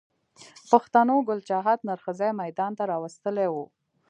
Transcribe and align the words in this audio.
پښتنو 0.71 1.15
ګل 1.27 1.39
چاهت 1.49 1.79
نر 1.87 1.99
ښځی 2.05 2.29
ميدان 2.41 2.71
ته 2.77 2.83
را 2.89 2.97
وستلی 3.03 3.47
و 3.53 3.55